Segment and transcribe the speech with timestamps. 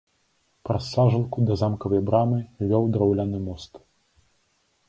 [0.69, 2.39] Праз сажалку да замкавай брамы
[2.73, 3.73] вёў драўляны мост.